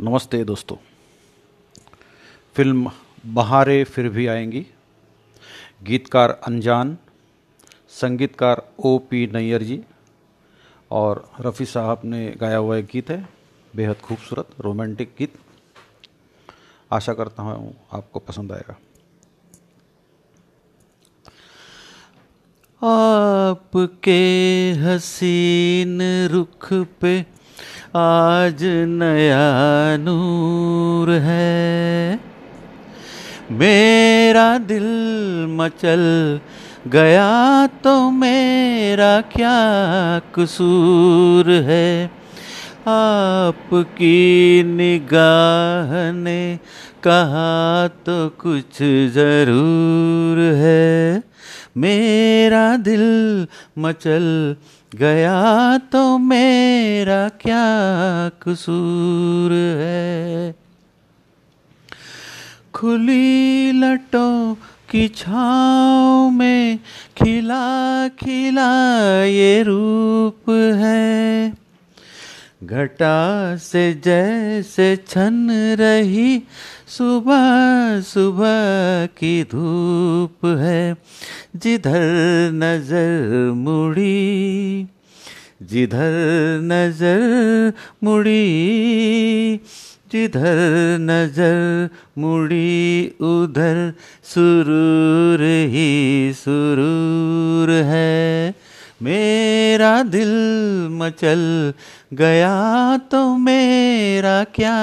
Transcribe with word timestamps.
नमस्ते 0.00 0.44
दोस्तों। 0.44 0.76
फ़िल्म 2.54 2.90
बहारें 3.26 3.84
फिर 3.84 4.08
भी 4.08 4.26
आएँगी। 4.26 4.66
गीतकार 5.82 6.30
अनजान, 6.30 6.96
संगीतकार 7.88 8.62
ओ 8.78 8.98
पी 8.98 9.26
नैयर 9.26 9.62
जी 9.62 9.80
और 10.90 11.30
रफ़ी 11.40 11.64
साहब 11.64 12.00
ने 12.04 12.36
गाया 12.40 12.56
हुआ 12.56 12.76
एक 12.76 12.86
गीत 12.86 13.10
है, 13.10 13.28
बेहद 13.76 13.96
खूबसूरत, 13.96 14.48
रोमांटिक 14.60 15.14
गीत। 15.18 15.38
आशा 16.92 17.14
करता 17.14 17.42
हूँ 17.42 17.76
आपको 17.92 18.20
पसंद 18.20 18.52
आएगा। 18.52 18.76
आपके 22.82 24.20
हसीन 24.72 25.98
रुख 26.32 26.68
पे 26.72 27.45
आज 27.96 28.62
नया 28.92 29.96
नूर 29.96 31.10
है। 31.20 32.18
मेरा 33.52 34.46
दिल 34.58 34.86
मचल 35.50 36.04
गया 36.88 37.30
तो 37.84 37.94
मेरा 38.10 39.20
क्या 39.34 39.56
कसूर 40.34 41.50
है। 41.68 42.10
आपकी 42.88 44.18
निगाह 44.66 45.94
ने 46.12 46.40
कहा 47.04 47.88
तो 48.06 48.16
कुछ 48.40 48.82
ज़रूर 49.14 50.40
है। 50.58 51.22
मेरा 51.76 52.76
दिल 52.76 53.46
मचल 53.78 54.56
गया 54.94 55.78
तो 55.78 56.18
मेरा 56.18 57.28
क्या 57.28 57.64
कसूर 58.28 59.52
है? 59.52 60.54
खुली 62.74 63.72
लटों 63.72 64.54
की 64.90 65.08
छाँव 65.08 66.30
में 66.30 66.78
खिला 67.16 68.08
खिला 68.08 68.70
ये 69.24 69.62
रूप 69.62 70.50
है। 70.50 71.52
घटा 72.64 73.56
से 73.56 74.00
जैसे 74.04 74.96
छन 74.96 75.50
रही 75.80 76.42
सुबह 76.88 78.00
सुबह 78.00 79.06
की 79.06 79.44
धूप 79.44 80.46
है। 80.46 80.96
जिधर 81.62 82.50
नज़र 82.54 83.52
मुड़ी, 83.56 84.86
जिधर 85.62 86.14
नज़र 86.62 87.72
मुड़ी, 88.04 89.60
जिधर 90.12 90.58
नज़र 91.00 91.88
मुड़ी, 92.18 93.06
उधर 93.20 93.92
सुरूर 94.24 95.42
ही 95.70 96.32
सुरूर 96.34 97.70
है। 97.70 98.54
मेरा 99.02 100.02
दिल 100.02 100.28
मचल 100.92 101.72
गया 102.12 102.96
तो 103.10 103.36
मेरा 103.36 104.42
क्या 104.44 104.76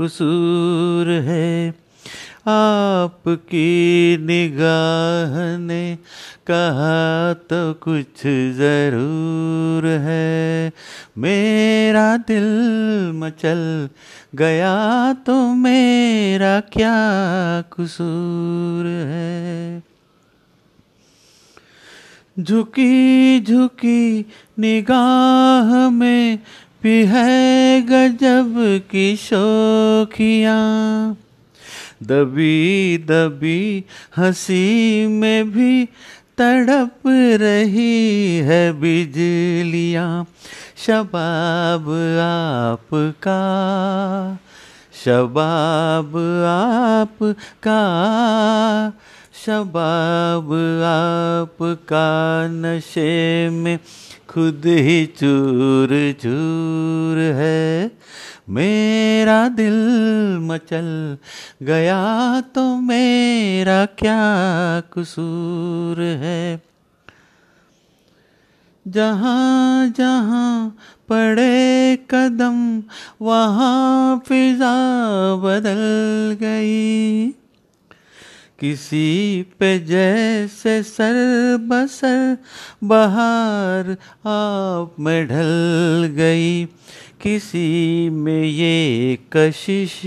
कसूर 0.00 1.10
है? 1.24 1.74
आपकी 2.46 4.16
निगाह 4.16 5.58
ने 5.58 5.98
कहा 6.46 7.34
तो 7.50 7.72
कुछ 7.82 8.22
ज़रूर 8.56 9.86
है। 10.02 10.72
मेरा 11.18 12.16
दिल 12.16 12.44
मचल 13.14 13.88
गया 14.34 15.12
तो 15.26 15.54
मेरा 15.54 16.60
क्या 16.72 16.94
कसूर 17.72 18.86
है? 18.86 19.82
झुकी 22.40 23.40
झुकी 23.40 24.26
निगाह 24.58 25.90
में 25.90 26.38
भी 26.82 27.04
है 27.04 27.82
गजब 27.82 28.54
की 28.90 29.16
शोखियाँ। 29.16 31.16
दबी 32.02 32.98
दबी 32.98 33.84
हँसी 34.16 35.06
में 35.06 35.50
भी 35.50 35.84
तड़प 36.38 37.00
रही 37.40 38.36
है 38.38 38.72
बिजलियाँ। 38.72 40.26
शबाब 40.76 41.88
आपका 42.22 43.40
शबाब 45.04 46.16
आपका 46.46 47.80
शबाब 49.46 50.52
आपका 50.84 52.06
नशे 52.50 53.48
में 53.50 53.78
खुद 54.28 54.62
ही 54.66 55.06
चूर 55.06 55.88
चूर 56.22 57.18
है। 57.34 57.90
मेरा 58.48 59.48
दिल 59.48 59.74
मचल 60.40 61.16
गया 61.62 62.40
तो 62.54 62.76
मेरा 62.76 63.84
क्या 63.84 64.20
कसूर 64.92 66.00
है? 66.00 66.62
जहाँ 68.88 69.88
जहाँ 69.88 70.76
पड़े 71.08 71.96
कदम, 72.10 72.82
वहाँ 73.22 74.22
फिजा 74.28 74.74
बदल 75.34 76.36
गई। 76.40 77.28
किसी 78.60 79.42
पे 79.60 79.78
जैसे 79.78 80.82
सर 80.82 81.56
बसर 81.60 82.38
बहार 82.84 83.90
आप 84.26 84.96
में 85.00 85.26
ढल 85.26 86.06
गई। 86.16 86.64
किसी 87.20 88.08
में 88.10 88.44
ये 88.44 89.18
कशिश, 89.32 90.00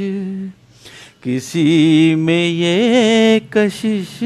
किसी 1.24 2.16
में 2.16 2.48
ये 2.50 3.40
कशिश, 3.54 4.20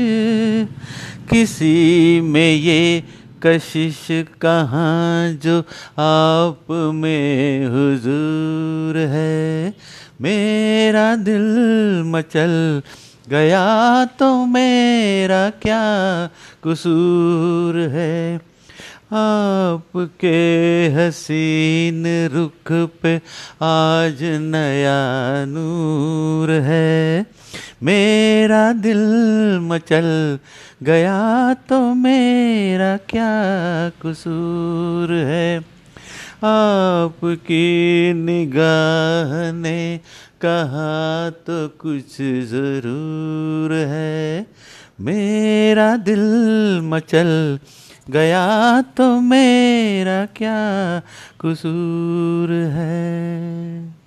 किसी 1.29 2.21
में 2.21 2.55
ये 2.55 3.03
कशिश 3.43 4.07
कहाँ 4.41 5.31
जो 5.33 5.59
आप 5.99 6.71
में 6.71 7.65
हुजूर 7.65 8.97
है। 8.97 9.73
मेरा 10.21 11.15
दिल 11.15 12.03
मचल 12.05 12.81
गया 13.29 14.05
तो 14.05 14.45
मेरा 14.45 15.49
क्या 15.49 15.83
कसूर 16.63 17.79
है? 17.91 18.52
आपके 19.13 20.37
हसीन 20.95 22.03
रुख 22.33 22.71
पे 23.01 23.15
आज 23.61 24.23
नया 24.45 25.01
नूर 25.45 26.51
है। 26.51 27.25
मेरा 27.83 28.71
दिल 28.73 29.03
मचल 29.61 30.07
गया 30.83 31.53
तो 31.69 31.79
मेरा 31.93 32.95
क्या 33.09 33.31
कसूर 34.01 35.13
है? 35.27 35.59
आपकी 36.43 37.67
निगाह 38.13 39.51
ने 39.51 39.99
कहा 40.41 41.29
तो 41.29 41.67
कुछ 41.81 42.17
ज़रूर 42.49 43.73
है। 43.87 44.45
मेरा 45.01 45.95
दिल 45.97 46.25
मचल 46.83 47.29
गया 48.09 48.81
तो 48.81 49.19
मेरा 49.19 50.25
क्या 50.25 51.01
कसूर 51.41 52.51
है? 52.51 54.02